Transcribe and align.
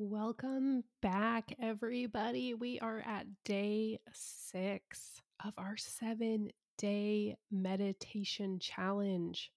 Welcome 0.00 0.84
back, 1.02 1.56
everybody. 1.60 2.54
We 2.54 2.78
are 2.78 3.02
at 3.04 3.26
day 3.44 3.98
six 4.12 5.20
of 5.44 5.54
our 5.58 5.76
seven 5.76 6.50
day 6.76 7.36
meditation 7.50 8.60
challenge. 8.60 9.50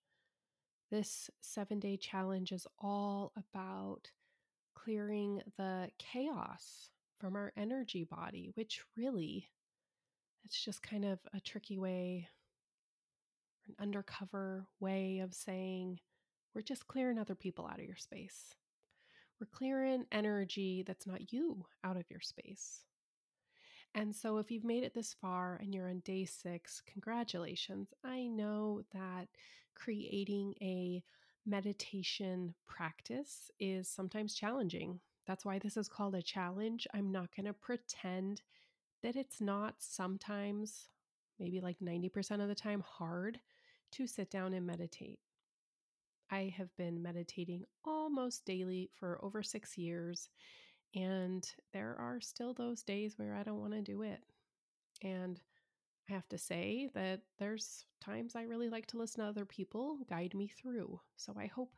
This 0.89 1.29
seven 1.41 1.79
day 1.79 1.95
challenge 1.95 2.51
is 2.51 2.65
all 2.79 3.33
about 3.37 4.09
clearing 4.73 5.43
the 5.59 5.89
chaos 5.99 6.89
from 7.19 7.35
our 7.35 7.53
energy 7.55 8.03
body, 8.03 8.49
which 8.55 8.81
really, 8.97 9.47
it's 10.43 10.59
just 10.65 10.81
kind 10.81 11.05
of 11.05 11.19
a 11.35 11.39
tricky 11.39 11.77
way, 11.77 12.27
an 13.67 13.75
undercover 13.79 14.65
way 14.79 15.19
of 15.19 15.35
saying 15.35 15.99
we're 16.55 16.61
just 16.63 16.87
clearing 16.87 17.19
other 17.19 17.35
people 17.35 17.67
out 17.67 17.77
of 17.77 17.85
your 17.85 17.95
space. 17.95 18.55
We're 19.41 19.47
clearing 19.47 20.05
energy 20.11 20.83
that's 20.85 21.07
not 21.07 21.33
you 21.33 21.65
out 21.83 21.97
of 21.97 22.03
your 22.11 22.19
space. 22.19 22.81
And 23.95 24.15
so, 24.15 24.37
if 24.37 24.51
you've 24.51 24.63
made 24.63 24.83
it 24.83 24.93
this 24.93 25.15
far 25.19 25.57
and 25.59 25.73
you're 25.73 25.89
on 25.89 26.03
day 26.05 26.25
six, 26.25 26.83
congratulations. 26.85 27.91
I 28.03 28.27
know 28.27 28.83
that 28.93 29.29
creating 29.73 30.53
a 30.61 31.01
meditation 31.47 32.53
practice 32.67 33.49
is 33.59 33.89
sometimes 33.89 34.35
challenging. 34.35 34.99
That's 35.25 35.43
why 35.43 35.57
this 35.57 35.75
is 35.75 35.89
called 35.89 36.13
a 36.13 36.21
challenge. 36.21 36.87
I'm 36.93 37.11
not 37.11 37.35
going 37.35 37.47
to 37.47 37.53
pretend 37.53 38.43
that 39.01 39.15
it's 39.15 39.41
not 39.41 39.73
sometimes, 39.79 40.89
maybe 41.39 41.59
like 41.61 41.79
90% 41.79 42.41
of 42.43 42.47
the 42.47 42.53
time, 42.53 42.83
hard 42.87 43.39
to 43.93 44.05
sit 44.05 44.29
down 44.29 44.53
and 44.53 44.67
meditate. 44.67 45.17
I 46.31 46.53
have 46.57 46.75
been 46.77 47.01
meditating 47.01 47.65
almost 47.83 48.45
daily 48.45 48.89
for 48.95 49.19
over 49.23 49.43
six 49.43 49.77
years. 49.77 50.29
And 50.95 51.45
there 51.73 51.95
are 51.99 52.19
still 52.21 52.53
those 52.53 52.83
days 52.83 53.13
where 53.17 53.35
I 53.35 53.43
don't 53.43 53.59
want 53.59 53.73
to 53.73 53.81
do 53.81 54.01
it. 54.01 54.19
And 55.01 55.39
I 56.09 56.13
have 56.13 56.27
to 56.29 56.37
say 56.37 56.89
that 56.93 57.21
there's 57.39 57.85
times 58.01 58.35
I 58.35 58.43
really 58.43 58.69
like 58.69 58.87
to 58.87 58.97
listen 58.97 59.21
to 59.21 59.29
other 59.29 59.45
people 59.45 59.99
guide 60.09 60.33
me 60.33 60.47
through. 60.47 60.99
So 61.15 61.33
I 61.37 61.47
hope 61.47 61.73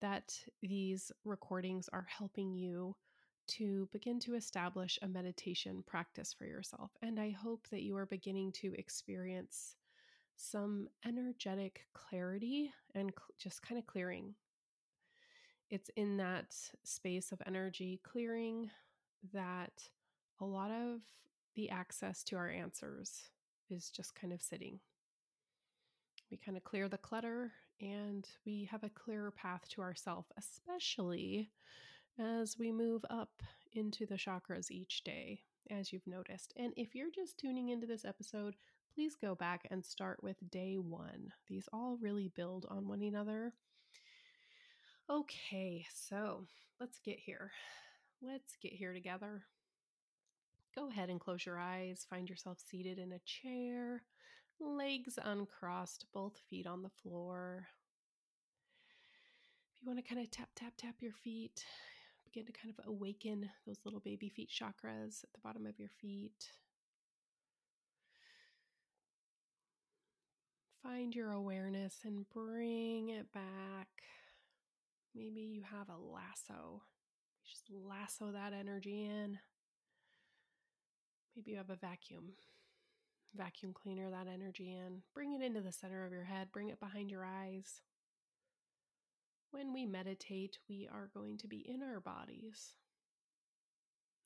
that 0.00 0.32
these 0.62 1.12
recordings 1.24 1.88
are 1.92 2.06
helping 2.08 2.54
you 2.54 2.94
to 3.48 3.88
begin 3.92 4.18
to 4.20 4.34
establish 4.34 4.98
a 5.02 5.08
meditation 5.08 5.84
practice 5.86 6.34
for 6.36 6.44
yourself. 6.44 6.90
And 7.02 7.20
I 7.20 7.30
hope 7.30 7.66
that 7.70 7.82
you 7.82 7.96
are 7.96 8.06
beginning 8.06 8.52
to 8.52 8.74
experience 8.76 9.76
some 10.36 10.88
energetic 11.06 11.86
clarity 11.94 12.72
and 12.94 13.10
cl- 13.10 13.34
just 13.38 13.62
kind 13.62 13.78
of 13.78 13.86
clearing. 13.86 14.34
It's 15.70 15.90
in 15.96 16.16
that 16.18 16.54
space 16.84 17.32
of 17.32 17.42
energy 17.46 18.00
clearing 18.04 18.70
that 19.32 19.82
a 20.40 20.44
lot 20.44 20.70
of 20.70 21.00
the 21.54 21.70
access 21.70 22.22
to 22.24 22.36
our 22.36 22.50
answers 22.50 23.30
is 23.70 23.90
just 23.90 24.14
kind 24.14 24.32
of 24.32 24.42
sitting. 24.42 24.78
We 26.30 26.36
kind 26.36 26.56
of 26.56 26.64
clear 26.64 26.88
the 26.88 26.98
clutter 26.98 27.52
and 27.80 28.26
we 28.44 28.68
have 28.70 28.84
a 28.84 28.90
clearer 28.90 29.30
path 29.30 29.68
to 29.70 29.82
ourself, 29.82 30.26
especially 30.38 31.50
as 32.18 32.58
we 32.58 32.72
move 32.72 33.04
up 33.10 33.42
into 33.72 34.06
the 34.06 34.14
chakras 34.14 34.70
each 34.70 35.04
day, 35.04 35.40
as 35.70 35.92
you've 35.92 36.06
noticed. 36.06 36.52
And 36.56 36.72
if 36.76 36.94
you're 36.94 37.10
just 37.14 37.38
tuning 37.38 37.68
into 37.68 37.86
this 37.86 38.04
episode, 38.04 38.54
please 38.96 39.14
go 39.14 39.34
back 39.34 39.68
and 39.70 39.84
start 39.84 40.22
with 40.22 40.36
day 40.50 40.76
one. 40.78 41.30
These 41.48 41.68
all 41.70 41.98
really 42.00 42.32
build 42.34 42.64
on 42.70 42.88
one 42.88 43.02
another. 43.02 43.52
Okay, 45.10 45.84
so 45.94 46.46
let's 46.80 46.98
get 47.04 47.18
here. 47.18 47.50
Let's 48.22 48.56
get 48.62 48.72
here 48.72 48.94
together. 48.94 49.42
Go 50.74 50.88
ahead 50.88 51.10
and 51.10 51.20
close 51.20 51.44
your 51.44 51.58
eyes. 51.58 52.06
Find 52.08 52.26
yourself 52.26 52.58
seated 52.58 52.98
in 52.98 53.12
a 53.12 53.20
chair, 53.26 54.02
legs 54.58 55.18
uncrossed, 55.22 56.06
both 56.14 56.40
feet 56.48 56.66
on 56.66 56.82
the 56.82 56.88
floor. 56.88 57.66
If 59.74 59.82
you 59.82 59.86
want 59.88 60.02
to 60.02 60.08
kind 60.08 60.24
of 60.24 60.30
tap, 60.30 60.48
tap, 60.56 60.72
tap 60.78 60.94
your 61.00 61.12
feet, 61.12 61.66
begin 62.24 62.46
to 62.46 62.52
kind 62.52 62.74
of 62.76 62.86
awaken 62.86 63.50
those 63.66 63.80
little 63.84 64.00
baby 64.00 64.30
feet 64.30 64.48
chakras 64.48 65.22
at 65.22 65.34
the 65.34 65.40
bottom 65.44 65.66
of 65.66 65.78
your 65.78 65.90
feet. 66.00 66.48
Find 70.86 71.14
your 71.16 71.32
awareness 71.32 71.96
and 72.04 72.28
bring 72.32 73.08
it 73.08 73.32
back. 73.32 73.88
Maybe 75.16 75.40
you 75.40 75.62
have 75.62 75.88
a 75.88 75.98
lasso. 75.98 76.82
You 77.42 77.50
just 77.50 77.64
lasso 77.70 78.30
that 78.30 78.52
energy 78.52 79.04
in. 79.04 79.38
Maybe 81.34 81.50
you 81.52 81.56
have 81.56 81.70
a 81.70 81.76
vacuum. 81.76 82.34
Vacuum 83.34 83.72
cleaner 83.74 84.10
that 84.10 84.28
energy 84.32 84.72
in. 84.72 85.02
Bring 85.12 85.32
it 85.32 85.42
into 85.42 85.60
the 85.60 85.72
center 85.72 86.06
of 86.06 86.12
your 86.12 86.24
head. 86.24 86.52
Bring 86.52 86.68
it 86.68 86.78
behind 86.78 87.10
your 87.10 87.24
eyes. 87.24 87.82
When 89.50 89.72
we 89.72 89.86
meditate, 89.86 90.58
we 90.68 90.88
are 90.92 91.10
going 91.12 91.38
to 91.38 91.48
be 91.48 91.68
in 91.68 91.82
our 91.82 91.98
bodies, 91.98 92.74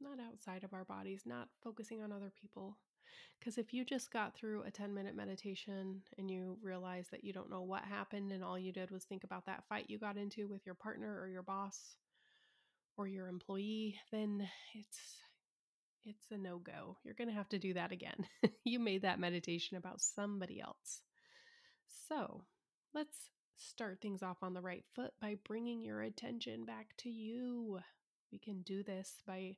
not 0.01 0.19
outside 0.21 0.63
of 0.63 0.75
our 0.75 0.85
bodies, 0.85 1.23
not 1.25 1.49
focusing 1.63 2.03
on 2.03 2.13
other 2.13 2.33
people. 2.39 2.77
Because 3.39 3.59
if 3.59 3.73
you 3.73 3.85
just 3.85 4.13
got 4.13 4.35
through 4.35 4.63
a 4.63 4.71
10 4.71 4.93
minute 4.95 5.17
meditation 5.17 6.03
and 6.19 6.31
you 6.31 6.59
realize 6.63 7.09
that 7.11 7.25
you 7.25 7.33
don't 7.33 7.51
know 7.51 7.63
what 7.63 7.83
happened 7.85 8.33
and 8.33 8.45
all 8.45 8.59
you 8.59 8.73
did 8.73 8.91
was 8.91 9.05
think 9.05 9.25
about 9.25 9.47
that 9.47 9.65
fight 9.69 9.89
you 9.89 9.99
got 9.99 10.17
into 10.17 10.47
with 10.49 10.67
your 10.67 10.75
partner 10.75 11.19
or 11.21 11.29
your 11.29 11.43
boss 11.43 11.97
or 12.97 13.07
your 13.07 13.29
employee, 13.29 13.97
then 14.13 14.47
it's 14.75 14.99
it's 16.05 16.31
a 16.31 16.39
no-go. 16.39 16.97
You're 17.05 17.15
going 17.15 17.29
to 17.29 17.35
have 17.35 17.49
to 17.51 17.59
do 17.59 17.75
that 17.75 17.93
again. 17.93 18.27
you 18.65 18.79
made 18.79 19.03
that 19.03 19.21
meditation 19.21 19.77
about 19.77 20.01
somebody 20.01 20.61
else. 20.61 21.03
So, 22.09 22.45
let's 22.95 23.31
start 23.57 23.99
things 24.01 24.23
off 24.23 24.39
on 24.43 24.55
the 24.55 24.63
right 24.63 24.85
foot 24.95 25.13
by 25.21 25.37
bringing 25.47 25.83
your 25.83 26.01
attention 26.01 26.65
back 26.65 26.89
to 26.99 27.11
you. 27.11 27.81
We 28.33 28.39
can 28.39 28.63
do 28.63 28.83
this 28.83 29.23
by 29.27 29.57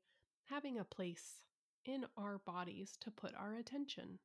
having 0.51 0.79
a 0.79 0.85
place 0.85 1.37
in 1.85 2.05
our 2.17 2.39
bodies 2.39 2.97
to 3.01 3.11
put 3.11 3.35
our 3.35 3.55
attention. 3.55 4.19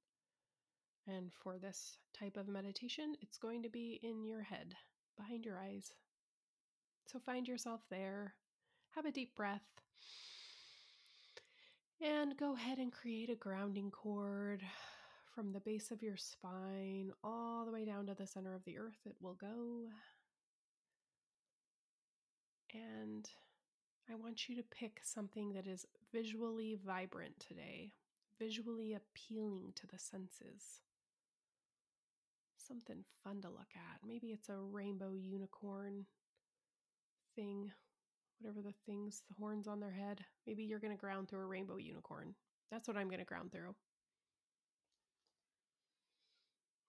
And 1.07 1.31
for 1.33 1.57
this 1.57 1.99
type 2.17 2.37
of 2.37 2.47
meditation, 2.47 3.15
it's 3.21 3.37
going 3.37 3.63
to 3.63 3.69
be 3.69 3.99
in 4.03 4.25
your 4.25 4.41
head, 4.41 4.75
behind 5.15 5.45
your 5.45 5.57
eyes. 5.57 5.93
So 7.05 7.19
find 7.19 7.47
yourself 7.47 7.81
there, 7.89 8.33
have 8.95 9.05
a 9.05 9.11
deep 9.11 9.35
breath, 9.35 9.61
and 12.01 12.37
go 12.37 12.53
ahead 12.53 12.77
and 12.77 12.91
create 12.91 13.29
a 13.29 13.35
grounding 13.35 13.89
cord 13.89 14.61
from 15.33 15.53
the 15.53 15.59
base 15.61 15.91
of 15.91 16.03
your 16.03 16.17
spine 16.17 17.11
all 17.23 17.65
the 17.65 17.71
way 17.71 17.85
down 17.85 18.05
to 18.07 18.13
the 18.13 18.27
center 18.27 18.53
of 18.53 18.65
the 18.65 18.77
earth. 18.77 18.99
It 19.05 19.15
will 19.21 19.35
go. 19.35 19.87
And 22.73 23.27
I 24.09 24.15
want 24.15 24.47
you 24.47 24.55
to 24.55 24.63
pick 24.63 25.01
something 25.03 25.51
that 25.53 25.67
is 25.67 25.85
visually 26.13 26.77
vibrant 26.85 27.39
today, 27.39 27.91
visually 28.39 28.93
appealing 28.93 29.73
to 29.75 29.87
the 29.87 29.99
senses. 29.99 30.81
Something 32.55 33.03
fun 33.23 33.41
to 33.41 33.49
look 33.49 33.73
at. 33.75 34.07
Maybe 34.07 34.27
it's 34.27 34.47
a 34.47 34.55
rainbow 34.55 35.11
unicorn 35.13 36.05
thing, 37.35 37.71
whatever 38.39 38.61
the 38.61 38.73
things, 38.85 39.23
the 39.27 39.35
horns 39.37 39.67
on 39.67 39.81
their 39.81 39.91
head. 39.91 40.21
Maybe 40.45 40.63
you're 40.63 40.79
going 40.79 40.95
to 40.95 40.99
ground 40.99 41.27
through 41.27 41.41
a 41.41 41.45
rainbow 41.45 41.77
unicorn. 41.77 42.33
That's 42.71 42.87
what 42.87 42.95
I'm 42.95 43.07
going 43.07 43.19
to 43.19 43.25
ground 43.25 43.51
through. 43.51 43.75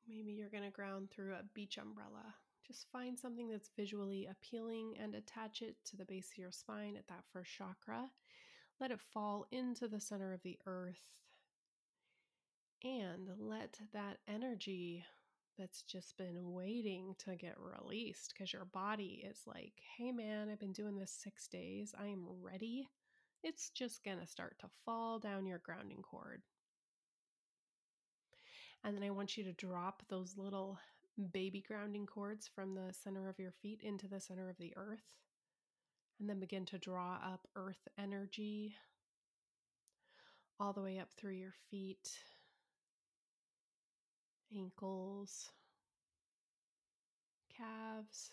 Maybe 0.08 0.32
you're 0.32 0.50
going 0.50 0.64
to 0.64 0.70
ground 0.70 1.10
through 1.10 1.32
a 1.32 1.44
beach 1.52 1.78
umbrella. 1.78 2.34
Just 2.68 2.86
find 2.92 3.18
something 3.18 3.48
that's 3.48 3.70
visually 3.74 4.28
appealing 4.30 4.94
and 5.02 5.14
attach 5.14 5.62
it 5.62 5.76
to 5.86 5.96
the 5.96 6.04
base 6.04 6.30
of 6.32 6.38
your 6.38 6.52
spine 6.52 6.96
at 6.96 7.08
that 7.08 7.24
first 7.32 7.50
chakra. 7.50 8.10
Let 8.78 8.90
it 8.90 9.00
fall 9.00 9.46
into 9.50 9.88
the 9.88 10.00
center 10.00 10.34
of 10.34 10.42
the 10.42 10.58
earth. 10.66 11.00
And 12.84 13.30
let 13.38 13.80
that 13.94 14.18
energy 14.28 15.04
that's 15.58 15.82
just 15.82 16.16
been 16.16 16.52
waiting 16.52 17.16
to 17.18 17.34
get 17.34 17.56
released 17.58 18.32
because 18.32 18.52
your 18.52 18.66
body 18.66 19.24
is 19.28 19.40
like, 19.46 19.72
hey 19.96 20.12
man, 20.12 20.48
I've 20.48 20.60
been 20.60 20.72
doing 20.72 20.96
this 20.96 21.10
six 21.10 21.48
days. 21.48 21.94
I 21.98 22.06
am 22.06 22.26
ready. 22.40 22.88
It's 23.42 23.70
just 23.70 24.04
going 24.04 24.20
to 24.20 24.26
start 24.26 24.58
to 24.60 24.68
fall 24.84 25.18
down 25.18 25.46
your 25.46 25.58
grounding 25.58 26.02
cord. 26.02 26.42
And 28.84 28.96
then 28.96 29.02
I 29.02 29.10
want 29.10 29.36
you 29.36 29.44
to 29.44 29.52
drop 29.52 30.02
those 30.08 30.36
little 30.36 30.78
baby 31.32 31.64
grounding 31.66 32.06
cords 32.06 32.48
from 32.54 32.74
the 32.74 32.92
center 32.92 33.28
of 33.28 33.38
your 33.38 33.52
feet 33.62 33.80
into 33.82 34.06
the 34.06 34.20
center 34.20 34.48
of 34.48 34.56
the 34.58 34.72
earth. 34.76 35.02
And 36.20 36.28
then 36.28 36.40
begin 36.40 36.64
to 36.66 36.78
draw 36.78 37.14
up 37.14 37.46
earth 37.54 37.86
energy 37.96 38.74
all 40.58 40.72
the 40.72 40.82
way 40.82 40.98
up 40.98 41.08
through 41.16 41.34
your 41.34 41.54
feet, 41.70 42.10
ankles, 44.56 45.50
calves, 47.56 48.30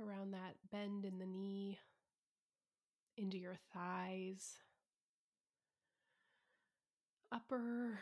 around 0.00 0.32
that 0.32 0.56
bend 0.70 1.04
in 1.04 1.18
the 1.18 1.26
knee, 1.26 1.78
into 3.16 3.38
your 3.38 3.56
thighs, 3.72 4.56
upper 7.30 8.00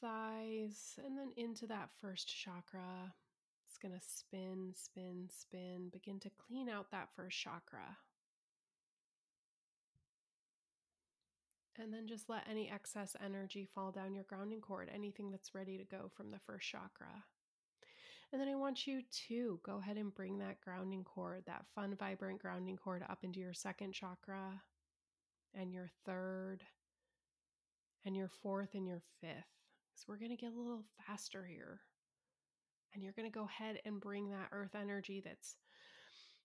thighs, 0.00 0.98
and 1.04 1.18
then 1.18 1.30
into 1.36 1.66
that 1.66 1.90
first 2.00 2.28
chakra. 2.28 3.14
It's 3.66 3.78
going 3.78 3.92
to 3.92 4.06
spin, 4.06 4.72
spin, 4.74 5.28
spin. 5.28 5.88
Begin 5.92 6.20
to 6.20 6.30
clean 6.30 6.68
out 6.68 6.90
that 6.92 7.08
first 7.16 7.38
chakra. 7.38 7.96
And 11.76 11.92
then 11.92 12.06
just 12.06 12.30
let 12.30 12.46
any 12.48 12.70
excess 12.70 13.16
energy 13.24 13.68
fall 13.74 13.90
down 13.90 14.14
your 14.14 14.24
grounding 14.24 14.60
cord, 14.60 14.88
anything 14.94 15.30
that's 15.32 15.54
ready 15.56 15.76
to 15.76 15.84
go 15.84 16.08
from 16.14 16.30
the 16.30 16.38
first 16.46 16.68
chakra. 16.68 17.24
And 18.32 18.40
then 18.40 18.48
I 18.48 18.54
want 18.54 18.86
you 18.86 19.02
to 19.28 19.60
go 19.64 19.78
ahead 19.78 19.96
and 19.96 20.14
bring 20.14 20.38
that 20.38 20.60
grounding 20.60 21.04
cord, 21.04 21.44
that 21.46 21.66
fun, 21.74 21.96
vibrant 21.98 22.40
grounding 22.40 22.76
cord, 22.76 23.04
up 23.08 23.18
into 23.22 23.40
your 23.40 23.54
second 23.54 23.92
chakra 23.92 24.62
and 25.52 25.72
your 25.72 25.88
third 26.04 26.64
and 28.04 28.16
your 28.16 28.28
fourth 28.28 28.74
and 28.74 28.86
your 28.86 29.02
fifth. 29.20 29.63
So 29.94 30.04
we're 30.08 30.18
going 30.18 30.36
to 30.36 30.36
get 30.36 30.52
a 30.52 30.58
little 30.58 30.84
faster 31.06 31.44
here. 31.44 31.80
And 32.92 33.02
you're 33.02 33.12
going 33.12 33.30
to 33.30 33.36
go 33.38 33.46
ahead 33.46 33.80
and 33.84 34.00
bring 34.00 34.30
that 34.30 34.48
earth 34.52 34.74
energy 34.74 35.22
that's 35.24 35.56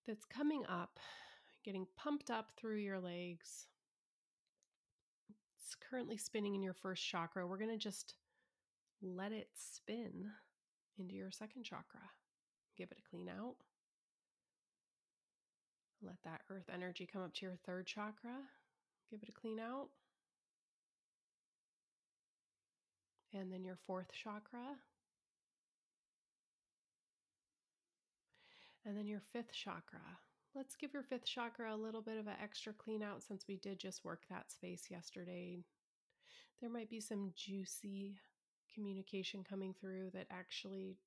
that's 0.07 0.25
coming 0.25 0.63
up, 0.67 0.99
getting 1.63 1.85
pumped 1.95 2.31
up 2.31 2.51
through 2.57 2.77
your 2.77 2.99
legs. 2.99 3.67
It's 5.29 5.75
currently 5.75 6.17
spinning 6.17 6.55
in 6.55 6.63
your 6.63 6.73
first 6.73 7.05
chakra. 7.05 7.45
We're 7.45 7.59
going 7.59 7.69
to 7.69 7.77
just 7.77 8.15
let 9.01 9.31
it 9.31 9.49
spin 9.53 10.31
into 10.97 11.15
your 11.15 11.31
second 11.31 11.63
chakra. 11.63 12.01
Give 12.75 12.89
it 12.91 12.97
a 12.97 13.09
clean 13.09 13.29
out. 13.29 13.55
Let 16.01 16.15
that 16.23 16.41
earth 16.49 16.69
energy 16.73 17.07
come 17.11 17.21
up 17.21 17.33
to 17.35 17.45
your 17.45 17.57
third 17.65 17.85
chakra. 17.85 18.37
Give 19.11 19.21
it 19.21 19.29
a 19.29 19.39
clean 19.39 19.59
out. 19.59 19.89
And 23.33 23.51
then 23.51 23.63
your 23.63 23.77
fourth 23.85 24.11
chakra. 24.11 24.77
And 28.85 28.97
then 28.97 29.07
your 29.07 29.21
fifth 29.33 29.53
chakra. 29.53 29.99
Let's 30.55 30.75
give 30.75 30.93
your 30.93 31.03
fifth 31.03 31.25
chakra 31.25 31.73
a 31.73 31.77
little 31.77 32.01
bit 32.01 32.17
of 32.17 32.25
an 32.27 32.33
extra 32.41 32.73
clean 32.73 33.03
out 33.03 33.21
since 33.21 33.45
we 33.47 33.57
did 33.57 33.79
just 33.79 34.03
work 34.03 34.23
that 34.29 34.51
space 34.51 34.85
yesterday. 34.89 35.59
There 36.59 36.71
might 36.71 36.89
be 36.89 36.99
some 36.99 37.31
juicy 37.35 38.17
communication 38.73 39.43
coming 39.47 39.75
through 39.79 40.09
that 40.13 40.27
actually 40.31 40.97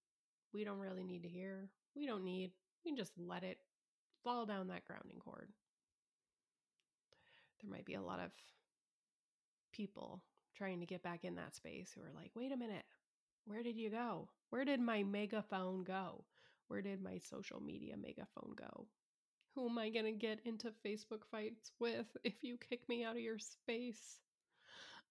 we 0.54 0.64
don't 0.64 0.78
really 0.78 1.04
need 1.04 1.22
to 1.22 1.28
hear. 1.28 1.70
We 1.96 2.06
don't 2.06 2.24
need, 2.24 2.52
we 2.84 2.90
can 2.90 2.96
just 2.96 3.12
let 3.19 3.42
it 3.42 3.58
fall 4.22 4.46
down 4.46 4.69
that 4.69 4.84
grounding 4.84 5.19
cord. 5.19 5.48
There 7.60 7.70
might 7.70 7.84
be 7.84 7.94
a 7.94 8.02
lot 8.02 8.20
of 8.20 8.30
people 9.72 10.22
trying 10.56 10.81
to 10.81 10.87
get 10.87 11.02
back 11.02 11.25
in 11.25 11.37
that 11.37 11.54
space 11.54 11.90
who 11.94 12.02
are 12.02 12.12
like, 12.14 12.31
wait 12.34 12.52
a 12.52 12.56
minute, 12.56 12.84
where 13.44 13.62
did 13.62 13.76
you 13.76 13.90
go? 13.90 14.28
Where 14.50 14.64
did 14.64 14.81
my 14.81 15.02
megaphone 15.02 15.84
go? 15.84 16.25
Where 16.69 16.82
did 16.82 17.02
my 17.02 17.19
social 17.19 17.60
media 17.60 17.96
megaphone 17.96 18.54
go? 18.56 18.87
Who 19.54 19.69
am 19.69 19.78
I 19.78 19.90
going 19.90 20.06
to 20.06 20.12
get 20.12 20.40
into 20.44 20.72
Facebook 20.84 21.25
fights 21.31 21.72
with 21.78 22.06
if 22.25 22.34
you 22.43 22.56
kick 22.56 22.88
me 22.88 23.04
out 23.04 23.16
of 23.16 23.22
your 23.22 23.38
space? 23.38 24.20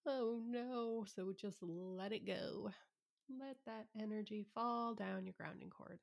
Oh 0.08 0.42
no. 0.44 1.06
So 1.16 1.34
just 1.40 1.60
let 1.62 2.12
it 2.12 2.26
go. 2.26 2.72
Let 3.40 3.58
that 3.66 3.86
energy 4.00 4.46
fall 4.56 4.96
down 4.96 5.26
your 5.26 5.36
grounding 5.38 5.70
cord. 5.70 6.00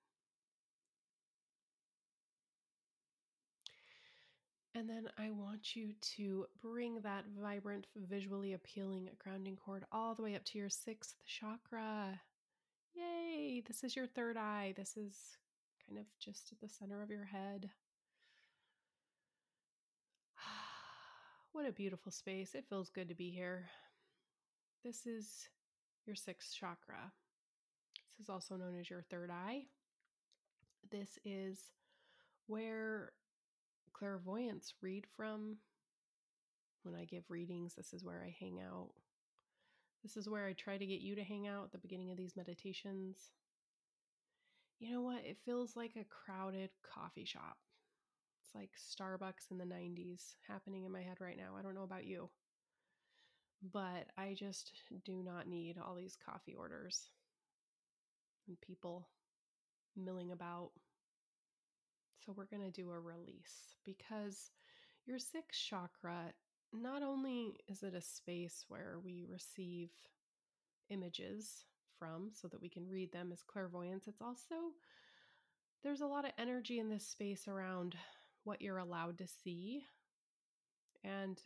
And 4.79 4.89
then 4.89 5.09
I 5.19 5.31
want 5.31 5.75
you 5.75 5.93
to 6.15 6.47
bring 6.63 7.01
that 7.01 7.25
vibrant, 7.43 7.89
visually 7.97 8.53
appealing 8.53 9.11
grounding 9.19 9.57
cord 9.57 9.85
all 9.91 10.15
the 10.15 10.23
way 10.23 10.37
up 10.37 10.45
to 10.45 10.59
your 10.59 10.69
sixth 10.69 11.17
chakra. 11.27 12.21
Yay! 12.95 13.61
This 13.67 13.83
is 13.83 13.97
your 13.97 14.07
third 14.07 14.37
eye. 14.37 14.75
This 14.77 14.97
is 14.97 15.17
kind 15.85 15.99
of 15.99 16.05
just 16.21 16.53
at 16.53 16.61
the 16.61 16.69
center 16.69 17.03
of 17.03 17.11
your 17.11 17.25
head. 17.25 17.71
what 21.53 21.67
a 21.67 21.73
beautiful 21.73 22.13
space. 22.13 22.55
It 22.55 22.67
feels 22.69 22.89
good 22.89 23.09
to 23.09 23.17
be 23.17 23.31
here. 23.31 23.67
This 24.85 25.07
is 25.07 25.49
your 26.07 26.15
sixth 26.15 26.55
chakra. 26.55 27.11
This 28.17 28.27
is 28.27 28.31
also 28.31 28.55
known 28.55 28.79
as 28.79 28.89
your 28.89 29.03
third 29.03 29.33
eye. 29.33 29.65
This 30.89 31.19
is 31.25 31.59
where 32.47 33.11
clairvoyants 33.99 34.75
read 34.81 35.07
from. 35.17 35.57
When 36.83 36.95
I 36.95 37.05
give 37.05 37.25
readings, 37.29 37.75
this 37.75 37.93
is 37.93 38.05
where 38.05 38.23
I 38.25 38.35
hang 38.39 38.61
out. 38.61 38.91
This 40.03 40.17
is 40.17 40.29
where 40.29 40.47
I 40.47 40.53
try 40.53 40.79
to 40.79 40.87
get 40.87 41.01
you 41.01 41.17
to 41.17 41.25
hang 41.25 41.49
out 41.49 41.65
at 41.65 41.73
the 41.73 41.79
beginning 41.79 42.11
of 42.11 42.17
these 42.17 42.37
meditations. 42.37 43.33
You 44.79 44.93
know 44.93 45.03
what? 45.03 45.25
It 45.25 45.39
feels 45.45 45.75
like 45.75 45.97
a 45.97 46.05
crowded 46.05 46.71
coffee 46.83 47.25
shop. 47.25 47.57
It's 48.41 48.55
like 48.55 48.71
Starbucks 48.79 49.51
in 49.51 49.59
the 49.59 49.65
90s 49.65 50.35
happening 50.47 50.85
in 50.85 50.93
my 50.93 51.03
head 51.03 51.17
right 51.21 51.37
now. 51.37 51.57
I 51.59 51.63
don't 51.63 51.75
know 51.75 51.83
about 51.83 52.07
you 52.07 52.31
but 53.63 54.07
I 54.17 54.37
just 54.39 54.73
do 55.05 55.23
not 55.25 55.49
need 55.49 55.77
all 55.79 55.95
these 55.95 56.17
coffee 56.17 56.55
orders 56.55 57.11
and 58.47 58.61
people 58.61 59.09
milling 59.97 60.33
about. 60.33 60.71
So, 62.25 62.33
we're 62.37 62.47
going 62.47 62.71
to 62.71 62.71
do 62.71 62.91
a 62.91 63.01
release 63.01 63.77
because 63.85 64.51
your 65.07 65.19
sixth 65.19 65.61
chakra, 65.61 66.33
not 66.73 67.03
only 67.03 67.57
is 67.69 67.83
it 67.83 67.95
a 67.95 68.03
space 68.03 68.65
where 68.69 68.97
we 69.03 69.25
receive 69.29 69.91
images 70.91 71.65
from 71.99 72.31
so 72.33 72.49
that 72.49 72.61
we 72.61 72.69
can 72.69 72.89
read 72.89 73.13
them 73.13 73.31
as 73.33 73.43
clairvoyants, 73.43 74.07
it's 74.09 74.21
also 74.21 74.73
there's 75.83 76.01
a 76.01 76.07
lot 76.07 76.25
of 76.25 76.33
energy 76.39 76.79
in 76.79 76.89
this 76.89 77.07
space 77.07 77.47
around 77.47 77.95
what 78.45 78.61
you're 78.61 78.79
allowed 78.79 79.19
to 79.19 79.27
see 79.27 79.85
and 81.05 81.41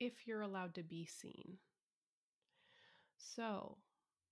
if 0.00 0.26
you're 0.26 0.42
allowed 0.42 0.74
to 0.74 0.82
be 0.82 1.06
seen. 1.06 1.58
So, 3.16 3.78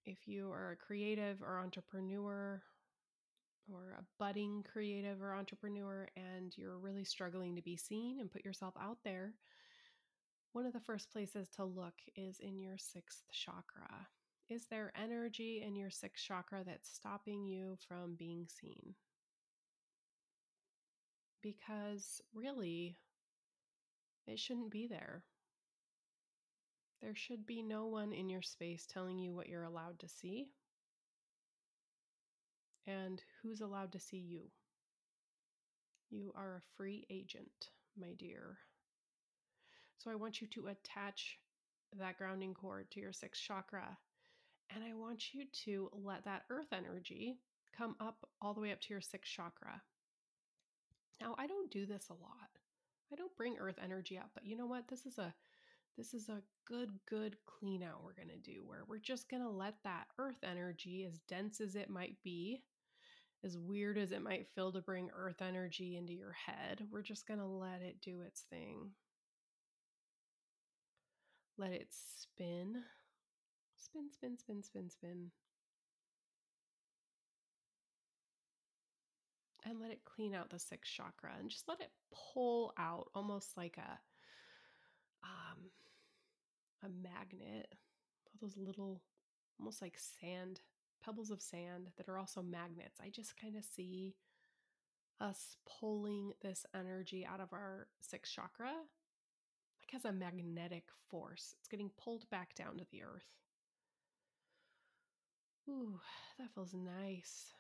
if 0.05 0.27
you 0.27 0.51
are 0.51 0.73
a 0.73 0.77
creative 0.77 1.43
or 1.43 1.61
entrepreneur, 1.61 2.63
or 3.71 3.97
a 3.99 4.05
budding 4.19 4.65
creative 4.71 5.23
or 5.23 5.35
entrepreneur, 5.35 6.09
and 6.17 6.57
you're 6.57 6.79
really 6.79 7.05
struggling 7.05 7.57
to 7.57 7.63
be 7.63 7.77
seen 7.77 8.21
and 8.21 8.31
put 8.31 8.45
yourself 8.45 8.75
out 8.81 8.99
there, 9.05 9.35
one 10.53 10.67
of 10.67 10.73
the 10.73 10.81
first 10.81 11.11
places 11.11 11.49
to 11.57 11.65
look 11.65 11.95
is 12.15 12.39
in 12.41 12.59
your 12.59 12.77
sixth 12.79 13.23
chakra. 13.33 14.07
Is 14.49 14.67
there 14.67 14.93
energy 15.01 15.63
in 15.67 15.77
your 15.77 15.91
sixth 15.91 16.25
chakra 16.25 16.63
that's 16.65 16.93
stopping 16.93 17.47
you 17.47 17.79
from 17.89 18.17
being 18.17 18.47
seen? 18.49 18.95
Because 21.43 22.21
really, 22.35 22.97
it 24.27 24.39
shouldn't 24.39 24.71
be 24.71 24.87
there. 24.87 25.25
There 27.01 27.15
should 27.17 27.47
be 27.47 27.63
no 27.63 27.87
one 27.87 28.13
in 28.13 28.29
your 28.29 28.43
space 28.43 28.87
telling 28.87 29.19
you 29.19 29.35
what 29.35 29.49
you're 29.49 29.65
allowed 29.65 29.99
to 30.01 30.09
see 30.09 30.49
and 32.87 33.23
who's 33.43 33.61
allowed 33.61 33.93
to 33.93 34.01
see 34.01 34.19
you. 34.19 34.51
You 36.11 36.33
are 36.37 36.57
a 36.57 36.77
free 36.77 37.07
agent, 37.11 37.71
my 37.99 38.13
dear. 38.19 38.59
So 39.99 40.11
I 40.11 40.15
want 40.15 40.41
you 40.41 40.47
to 40.49 40.67
attach 40.69 41.39
that 41.99 42.19
grounding 42.19 42.55
cord 42.55 42.91
to 42.91 43.01
your 43.01 43.13
sixth 43.13 43.43
chakra. 43.43 43.97
And 44.75 44.83
I 44.83 44.95
want 44.95 45.35
you 45.35 45.45
to 45.65 45.91
let 45.93 46.25
that 46.25 46.45
earth 46.51 46.73
energy 46.73 47.39
come 47.77 47.97
up 48.01 48.29
all 48.41 48.55
the 48.55 48.61
way 48.61 48.73
up 48.73 48.81
to 48.81 48.95
your 48.95 49.01
sixth 49.01 49.33
chakra. 49.33 49.83
Now, 51.21 51.35
I 51.39 51.47
don't 51.47 51.71
do 51.71 51.87
this 51.87 52.07
a 52.11 52.15
lot. 52.15 52.59
I 53.13 53.17
don't 53.17 53.37
bring 53.37 53.59
earth 53.59 53.79
energy 53.83 54.19
up, 54.19 54.31
but 54.35 54.47
you 54.47 54.57
know 54.57 54.67
what? 54.67 54.89
This 54.89 55.07
is 55.07 55.19
a 55.19 55.35
this 55.99 56.15
is 56.15 56.31
a 56.31 56.43
good, 56.67 56.91
good 57.07 57.37
clean 57.45 57.83
out 57.83 58.03
we're 58.03 58.15
going 58.15 58.29
to 58.29 58.51
do 58.51 58.63
where 58.65 58.81
we're 58.89 58.97
just 58.97 59.29
going 59.29 59.43
to 59.43 59.51
let 59.51 59.75
that 59.85 60.07
earth 60.19 60.43
energy, 60.43 61.05
as 61.07 61.21
dense 61.29 61.61
as 61.61 61.77
it 61.77 61.91
might 61.91 62.17
be, 62.25 62.63
as 63.45 63.59
weird 63.59 63.99
as 63.99 64.13
it 64.13 64.23
might 64.23 64.47
feel 64.55 64.73
to 64.73 64.81
bring 64.81 65.11
earth 65.17 65.43
energy 65.43 65.97
into 65.97 66.13
your 66.13 66.33
head, 66.33 66.83
we're 66.91 67.03
just 67.03 67.27
going 67.27 67.41
to 67.41 67.47
let 67.47 67.83
it 67.83 68.01
do 68.01 68.21
its 68.21 68.43
thing. 68.43 68.91
Let 71.59 71.73
it 71.73 71.89
spin, 71.91 72.83
spin, 73.77 74.11
spin, 74.13 74.39
spin, 74.39 74.63
spin, 74.63 74.91
spin. 74.91 75.31
And 79.65 79.81
let 79.81 79.91
it 79.91 80.01
clean 80.05 80.35
out 80.35 80.51
the 80.51 80.59
sixth 80.59 80.93
chakra 80.93 81.31
and 81.39 81.51
just 81.51 81.69
let 81.69 81.81
it 81.81 81.91
pull 82.35 82.73
out 82.79 83.09
almost 83.15 83.57
like 83.57 83.77
a 83.79 83.99
um, 85.25 85.71
a 86.83 86.89
magnet, 86.89 87.69
all 88.27 88.33
those 88.41 88.57
little, 88.57 89.01
almost 89.61 89.81
like 89.81 89.97
sand, 89.97 90.61
pebbles 91.05 91.31
of 91.31 91.43
sand 91.43 91.89
that 91.97 92.09
are 92.09 92.19
also 92.19 92.43
magnets. 92.43 93.01
I 93.03 93.09
just 93.11 93.41
kind 93.41 93.57
of 93.57 93.65
see 93.65 94.15
us 95.21 95.57
pulling 95.81 96.33
this 96.43 96.67
energy 96.75 97.27
out 97.27 97.41
of 97.41 97.53
our 97.53 97.87
sixth 98.01 98.33
chakra 98.33 98.73
like 99.83 99.91
has 99.93 100.05
a 100.05 100.13
magnetic 100.13 100.85
force. 101.09 101.55
It's 101.59 101.69
getting 101.69 101.91
pulled 102.03 102.29
back 102.31 102.55
down 102.55 102.79
to 102.79 102.87
the 102.91 103.03
earth. 103.03 103.27
Ooh, 105.69 106.01
that 106.39 106.53
feels 106.55 106.75
nice. 106.75 107.55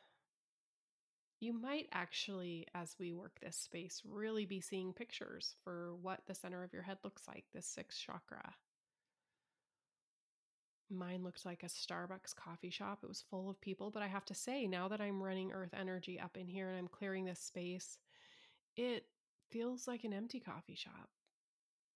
You 1.40 1.52
might 1.52 1.88
actually, 1.92 2.66
as 2.74 2.94
we 2.98 3.12
work 3.12 3.38
this 3.40 3.56
space, 3.56 4.02
really 4.08 4.46
be 4.46 4.60
seeing 4.60 4.92
pictures 4.92 5.56
for 5.64 5.94
what 6.00 6.20
the 6.26 6.34
center 6.34 6.62
of 6.62 6.72
your 6.72 6.82
head 6.82 6.98
looks 7.02 7.26
like, 7.26 7.44
this 7.52 7.66
sixth 7.66 8.00
chakra. 8.00 8.54
Mine 10.92 11.24
looked 11.24 11.46
like 11.46 11.62
a 11.62 11.66
Starbucks 11.66 12.34
coffee 12.36 12.70
shop. 12.70 13.00
It 13.02 13.08
was 13.08 13.24
full 13.30 13.48
of 13.48 13.60
people, 13.60 13.90
but 13.90 14.02
I 14.02 14.08
have 14.08 14.24
to 14.26 14.34
say, 14.34 14.66
now 14.66 14.88
that 14.88 15.00
I'm 15.00 15.22
running 15.22 15.52
earth 15.52 15.74
energy 15.78 16.20
up 16.20 16.36
in 16.36 16.46
here 16.46 16.68
and 16.68 16.78
I'm 16.78 16.88
clearing 16.88 17.24
this 17.24 17.40
space, 17.40 17.98
it 18.76 19.06
feels 19.50 19.88
like 19.88 20.04
an 20.04 20.12
empty 20.12 20.40
coffee 20.40 20.74
shop. 20.74 21.08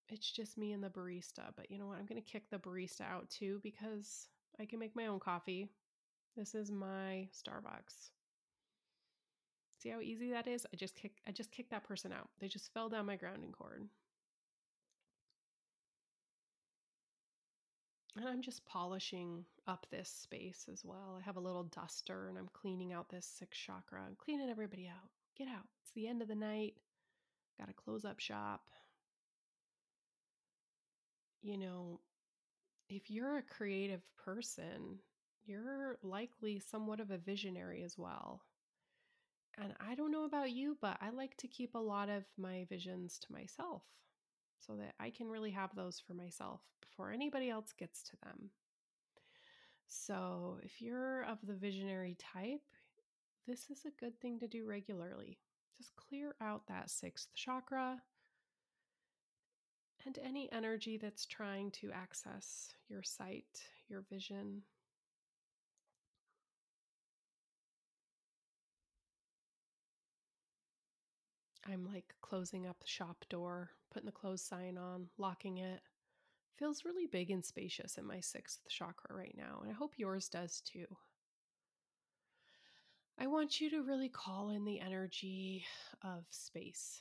It's 0.09 0.31
just 0.31 0.57
me 0.57 0.73
and 0.73 0.83
the 0.83 0.89
barista. 0.89 1.51
But 1.57 1.71
you 1.71 1.79
know 1.79 1.87
what? 1.87 1.99
I'm 1.99 2.07
going 2.07 2.23
to 2.23 2.31
kick 2.31 2.51
the 2.51 2.59
barista 2.59 3.03
out 3.03 3.29
too 3.29 3.61
because 3.63 4.29
I 4.61 4.65
can 4.65 4.79
make 4.79 4.97
my 4.97 5.07
own 5.07 5.21
coffee. 5.21 5.69
This 6.37 6.55
is 6.55 6.71
my 6.71 7.29
Starbucks. 7.33 8.11
See 9.79 9.89
how 9.89 10.01
easy 10.01 10.31
that 10.31 10.47
is? 10.47 10.67
I 10.73 10.77
just 10.77 10.95
kick 10.95 11.13
I 11.27 11.33
just 11.33 11.51
kicked 11.51 11.71
that 11.71 11.85
person 11.85 12.13
out. 12.13 12.29
They 12.41 12.49
just 12.49 12.73
fell 12.73 12.89
down 12.89 13.07
my 13.07 13.17
grounding 13.17 13.53
cord. 13.53 13.85
And 18.17 18.27
I'm 18.27 18.41
just 18.41 18.65
polishing 18.65 19.45
up 19.67 19.87
this 19.91 20.09
space 20.09 20.67
as 20.73 20.85
well. 20.85 21.19
I 21.21 21.25
have 21.25 21.37
a 21.37 21.41
little 21.41 21.65
duster 21.65 22.29
and 22.29 22.39
I'm 22.39 22.49
cleaning 22.53 22.93
out 22.93 23.11
this 23.11 23.27
sixth 23.27 23.61
chakra. 23.61 24.01
I'm 24.07 24.17
cleaning 24.17 24.49
everybody 24.49 24.89
out. 24.89 25.11
Get 25.37 25.49
out. 25.49 25.67
It's 25.83 25.93
the 25.93 26.09
end 26.09 26.23
of 26.23 26.29
the 26.29 26.35
night. 26.35 26.75
Got 27.59 27.69
to 27.69 27.75
close 27.75 28.07
up 28.07 28.19
shop. 28.19 28.63
You 31.43 31.59
know, 31.59 32.01
if 32.89 33.11
you're 33.11 33.37
a 33.37 33.43
creative 33.43 34.03
person, 34.25 34.99
you're 35.45 35.99
likely 36.03 36.59
somewhat 36.59 37.01
of 37.01 37.11
a 37.11 37.19
visionary 37.19 37.83
as 37.83 37.99
well. 37.99 38.41
And 39.63 39.75
I 39.79 39.95
don't 39.95 40.13
know 40.13 40.25
about 40.25 40.53
you, 40.53 40.77
but 40.81 40.97
I 41.01 41.11
like 41.11 41.37
to 41.39 41.49
keep 41.49 41.75
a 41.75 41.79
lot 41.79 42.09
of 42.09 42.25
my 42.39 42.67
visions 42.69 43.19
to 43.21 43.33
myself 43.33 43.83
so 44.61 44.75
that 44.77 44.95
I 44.99 45.11
can 45.11 45.29
really 45.29 45.51
have 45.51 45.75
those 45.75 46.01
for 46.05 46.15
myself 46.15 46.61
before 46.81 47.11
anybody 47.11 47.51
else 47.51 47.73
gets 47.79 48.03
to 48.05 48.17
them. 48.25 48.51
So, 49.89 50.59
if 50.63 50.81
you're 50.81 51.23
of 51.25 51.39
the 51.47 51.55
visionary 51.55 52.17
type, 52.19 52.63
this 53.47 53.71
is 53.71 53.85
a 53.87 54.01
good 54.01 54.21
thing 54.21 54.41
to 54.41 54.49
do 54.49 54.67
regularly. 54.67 55.39
Just 55.79 55.95
clear 55.95 56.35
out 56.41 56.67
that 56.67 56.91
sixth 56.91 57.29
chakra 57.35 58.01
and 60.05 60.19
any 60.25 60.51
energy 60.53 60.97
that's 60.97 61.27
trying 61.27 61.71
to 61.73 61.91
access 61.93 62.73
your 62.89 63.03
sight, 63.03 63.61
your 63.89 64.05
vision. 64.11 64.63
I'm 71.71 71.87
like 71.93 72.15
closing 72.21 72.67
up 72.67 72.79
the 72.81 72.87
shop 72.87 73.25
door, 73.29 73.71
putting 73.93 74.07
the 74.07 74.13
close 74.13 74.43
sign 74.43 74.79
on, 74.79 75.09
locking 75.19 75.59
it. 75.59 75.81
Feels 76.59 76.85
really 76.85 77.07
big 77.07 77.31
and 77.31 77.45
spacious 77.45 77.99
in 77.99 78.07
my 78.07 78.21
sixth 78.21 78.61
chakra 78.69 79.15
right 79.15 79.35
now, 79.37 79.59
and 79.61 79.71
I 79.71 79.75
hope 79.75 79.95
yours 79.97 80.29
does 80.29 80.63
too. 80.63 80.87
I 83.19 83.27
want 83.27 83.61
you 83.61 83.71
to 83.71 83.83
really 83.83 84.09
call 84.09 84.51
in 84.51 84.65
the 84.65 84.81
energy 84.81 85.65
of 86.03 86.25
space 86.31 87.01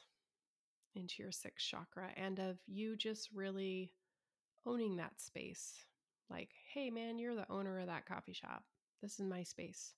into 0.96 1.22
your 1.22 1.32
sixth 1.32 1.68
chakra 1.68 2.10
and 2.16 2.40
of 2.40 2.58
you 2.68 2.96
just 2.96 3.30
really 3.34 3.92
owning 4.66 4.96
that 4.96 5.20
space. 5.20 5.74
Like, 6.30 6.50
hey, 6.74 6.90
man, 6.90 7.20
you're 7.20 7.36
the 7.36 7.50
owner 7.52 7.80
of 7.80 7.88
that 7.88 8.06
coffee 8.06 8.34
shop. 8.34 8.64
This 9.02 9.20
is 9.20 9.26
my 9.26 9.44
space. 9.44 9.94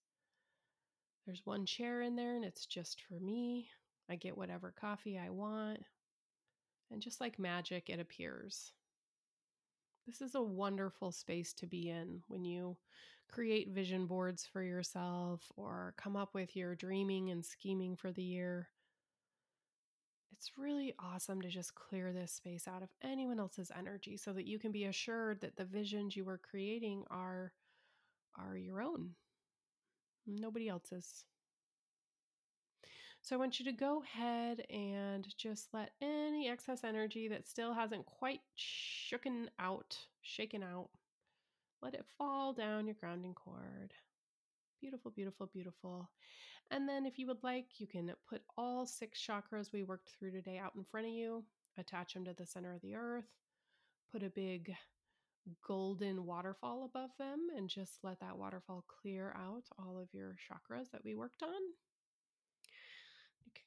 There's 1.25 1.45
one 1.45 1.65
chair 1.65 2.01
in 2.01 2.15
there 2.15 2.35
and 2.35 2.43
it's 2.43 2.65
just 2.65 3.01
for 3.07 3.19
me. 3.19 3.69
I 4.09 4.15
get 4.15 4.37
whatever 4.37 4.73
coffee 4.79 5.17
I 5.17 5.29
want. 5.29 5.83
And 6.91 7.01
just 7.01 7.19
like 7.19 7.37
magic, 7.37 7.89
it 7.89 7.99
appears. 7.99 8.71
This 10.05 10.21
is 10.21 10.35
a 10.35 10.41
wonderful 10.41 11.11
space 11.11 11.53
to 11.53 11.67
be 11.67 11.89
in 11.89 12.21
when 12.27 12.45
you 12.45 12.77
create 13.29 13.69
vision 13.69 14.05
boards 14.05 14.45
for 14.45 14.61
yourself 14.61 15.51
or 15.57 15.93
come 15.97 16.15
up 16.15 16.33
with 16.33 16.55
your 16.55 16.75
dreaming 16.75 17.29
and 17.29 17.45
scheming 17.45 17.95
for 17.95 18.11
the 18.11 18.23
year. 18.23 18.69
It's 20.31 20.51
really 20.57 20.93
awesome 20.99 21.41
to 21.41 21.49
just 21.49 21.75
clear 21.75 22.13
this 22.13 22.31
space 22.31 22.67
out 22.67 22.83
of 22.83 22.89
anyone 23.03 23.39
else's 23.39 23.71
energy 23.77 24.15
so 24.17 24.31
that 24.33 24.45
you 24.45 24.59
can 24.59 24.71
be 24.71 24.85
assured 24.85 25.41
that 25.41 25.57
the 25.57 25.65
visions 25.65 26.15
you 26.15 26.29
are 26.29 26.37
creating 26.37 27.03
are 27.09 27.51
are 28.37 28.55
your 28.55 28.81
own. 28.81 29.15
Nobody 30.27 30.69
else's. 30.69 31.25
So 33.27 33.35
I 33.35 33.39
want 33.39 33.59
you 33.59 33.65
to 33.65 33.73
go 33.73 34.01
ahead 34.03 34.65
and 34.69 35.27
just 35.37 35.67
let 35.73 35.89
any 36.01 36.47
excess 36.47 36.85
energy 36.85 37.27
that 37.27 37.45
still 37.45 37.73
hasn't 37.73 38.05
quite 38.05 38.39
shooken 38.57 39.47
out, 39.59 39.97
shaken 40.21 40.63
out, 40.63 40.87
let 41.81 41.93
it 41.93 42.05
fall 42.17 42.53
down 42.53 42.85
your 42.85 42.95
grounding 42.97 43.33
cord. 43.33 43.91
Beautiful, 44.79 45.11
beautiful, 45.11 45.49
beautiful. 45.53 46.09
And 46.71 46.87
then, 46.87 47.05
if 47.05 47.19
you 47.19 47.27
would 47.27 47.43
like, 47.43 47.65
you 47.79 47.85
can 47.85 48.13
put 48.29 48.43
all 48.57 48.85
six 48.85 49.21
chakras 49.21 49.73
we 49.73 49.83
worked 49.83 50.11
through 50.17 50.31
today 50.31 50.57
out 50.57 50.75
in 50.77 50.85
front 50.89 51.07
of 51.07 51.11
you, 51.11 51.43
attach 51.77 52.13
them 52.13 52.23
to 52.23 52.33
the 52.33 52.45
center 52.45 52.73
of 52.73 52.81
the 52.81 52.95
earth, 52.95 53.27
put 54.09 54.23
a 54.23 54.29
big 54.29 54.73
golden 55.67 56.25
waterfall 56.25 56.85
above 56.85 57.09
them, 57.19 57.47
and 57.57 57.67
just 57.67 58.05
let 58.05 58.21
that 58.21 58.37
waterfall 58.37 58.85
clear 59.01 59.35
out 59.37 59.65
all 59.77 59.99
of 59.99 60.07
your 60.13 60.37
chakras 60.49 60.89
that 60.93 61.03
we 61.03 61.13
worked 61.13 61.43
on. 61.43 61.59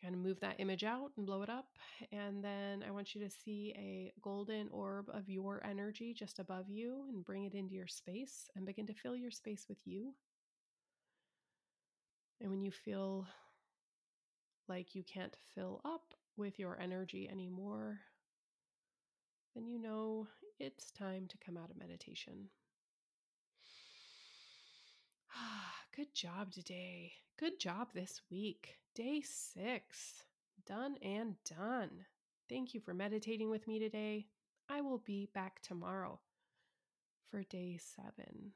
Kind 0.02 0.14
of 0.14 0.21
move 0.21 0.40
that 0.40 0.59
image 0.59 0.83
out 0.83 1.11
and 1.16 1.26
blow 1.26 1.42
it 1.42 1.50
up. 1.50 1.66
And 2.11 2.42
then 2.42 2.83
I 2.87 2.90
want 2.90 3.14
you 3.14 3.21
to 3.23 3.28
see 3.30 3.75
a 3.76 4.12
golden 4.23 4.69
orb 4.71 5.11
of 5.12 5.28
your 5.28 5.62
energy 5.64 6.14
just 6.14 6.38
above 6.38 6.71
you 6.71 7.04
and 7.09 7.25
bring 7.25 7.45
it 7.45 7.54
into 7.54 7.75
your 7.75 7.87
space 7.87 8.49
and 8.57 8.64
begin 8.64 8.87
to 8.87 8.95
fill 8.95 9.14
your 9.14 9.30
space 9.30 9.66
with 9.69 9.78
you. 9.85 10.14
And 12.40 12.50
when 12.50 12.62
you 12.62 12.71
feel 12.71 13.26
like 14.69 14.95
you 14.95 15.02
can't 15.02 15.37
fill 15.54 15.83
up 15.85 16.14
with 16.37 16.59
your 16.59 16.80
energy 16.80 17.28
anymore, 17.30 17.99
then 19.54 19.66
you 19.66 19.78
know 19.78 20.28
it's 20.59 20.90
time 20.92 21.26
to 21.28 21.37
come 21.45 21.59
out 21.59 21.71
of 21.71 21.78
meditation. 21.78 22.49
Ah, 25.37 25.75
good 25.97 26.14
job 26.14 26.52
today. 26.52 27.12
Good 27.38 27.59
job 27.59 27.88
this 27.95 28.21
week. 28.30 28.78
Day 29.00 29.23
six. 29.23 30.25
Done 30.66 30.97
and 31.00 31.37
done. 31.49 32.04
Thank 32.50 32.75
you 32.75 32.80
for 32.80 32.92
meditating 32.92 33.49
with 33.49 33.66
me 33.66 33.78
today. 33.78 34.26
I 34.69 34.83
will 34.83 34.99
be 34.99 35.30
back 35.33 35.62
tomorrow 35.62 36.21
for 37.30 37.42
day 37.45 37.78
seven 37.97 38.52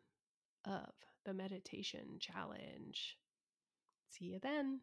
of 0.67 0.93
the 1.25 1.33
meditation 1.33 2.19
challenge. 2.21 3.17
See 4.11 4.27
you 4.27 4.39
then. 4.39 4.81